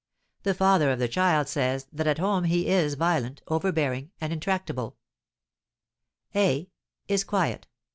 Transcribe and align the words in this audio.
The 0.41 0.55
father 0.55 0.89
of 0.89 0.97
the 0.97 1.07
child 1.07 1.47
says 1.47 1.85
that 1.93 2.07
at 2.07 2.17
home 2.17 2.45
he 2.45 2.65
is 2.65 2.95
violent, 2.95 3.43
overbearing, 3.49 4.09
and 4.19 4.33
intractable. 4.33 4.97
A: 6.33 6.71
is 7.07 7.23
quiet. 7.23 7.67